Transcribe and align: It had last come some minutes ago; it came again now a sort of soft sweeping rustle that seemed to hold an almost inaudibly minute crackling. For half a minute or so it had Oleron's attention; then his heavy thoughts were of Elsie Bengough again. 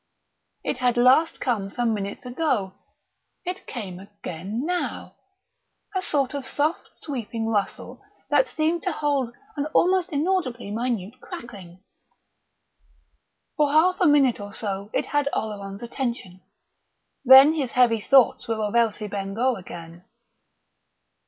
It 0.63 0.77
had 0.77 0.97
last 0.97 1.39
come 1.39 1.69
some 1.69 1.93
minutes 1.93 2.25
ago; 2.25 2.73
it 3.45 3.67
came 3.67 3.99
again 3.99 4.65
now 4.65 5.13
a 5.95 6.01
sort 6.01 6.33
of 6.33 6.43
soft 6.43 6.89
sweeping 6.97 7.45
rustle 7.49 8.01
that 8.31 8.47
seemed 8.47 8.81
to 8.81 8.91
hold 8.93 9.35
an 9.55 9.67
almost 9.75 10.11
inaudibly 10.11 10.71
minute 10.71 11.21
crackling. 11.21 11.83
For 13.57 13.71
half 13.71 13.97
a 14.01 14.07
minute 14.07 14.39
or 14.39 14.53
so 14.53 14.89
it 14.91 15.05
had 15.05 15.29
Oleron's 15.33 15.83
attention; 15.83 16.41
then 17.23 17.53
his 17.53 17.73
heavy 17.73 18.01
thoughts 18.01 18.47
were 18.47 18.55
of 18.55 18.73
Elsie 18.73 19.07
Bengough 19.07 19.55
again. 19.59 20.03